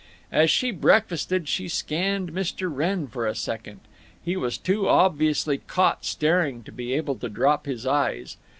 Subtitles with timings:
[0.31, 2.75] As she breakfasted she scanned Mr.
[2.75, 3.81] Wrenn for a second.
[4.19, 8.37] He was too obviously caught staring to be able to drop his eyes.